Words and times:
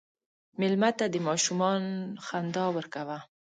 مېلمه 0.59 0.89
ته 0.99 1.05
د 1.13 1.15
ماشومان 1.27 1.83
خندا 2.25 2.65
ورکوه. 2.75 3.17